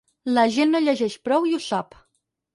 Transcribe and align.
La 0.37 0.45
gent 0.55 0.73
no 0.75 0.81
llegeix 0.85 1.19
prou 1.29 1.47
i 1.51 1.55
ho 1.59 1.61
sap. 1.69 1.95